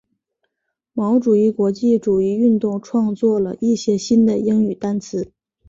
[0.93, 5.31] 毛主义国际主义运动创作了一些新的英语单词。